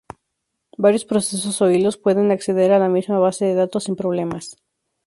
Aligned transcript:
Varios 0.83 1.05
procesos 1.11 1.61
o 1.63 1.69
hilos 1.69 1.99
pueden 2.03 2.31
acceder 2.31 2.71
a 2.73 2.79
la 2.79 2.89
misma 2.95 3.19
base 3.19 3.45
de 3.45 3.53
datos 3.53 3.83
sin 3.83 3.95
problemas. 4.01 4.57